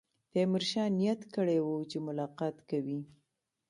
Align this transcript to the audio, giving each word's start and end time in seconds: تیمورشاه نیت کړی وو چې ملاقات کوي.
تیمورشاه 0.31 0.89
نیت 0.97 1.21
کړی 1.35 1.57
وو 1.61 1.77
چې 1.89 1.97
ملاقات 2.07 2.57
کوي. 2.69 2.99